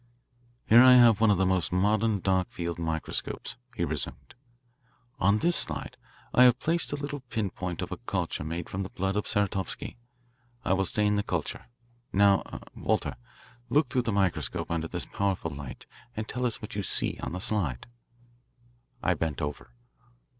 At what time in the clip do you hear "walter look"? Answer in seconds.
12.75-13.89